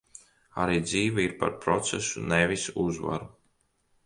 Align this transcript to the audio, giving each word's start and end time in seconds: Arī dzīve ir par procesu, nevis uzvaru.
Arī 0.63 0.77
dzīve 0.85 1.25
ir 1.25 1.35
par 1.43 1.53
procesu, 1.67 2.25
nevis 2.33 2.65
uzvaru. 2.87 3.31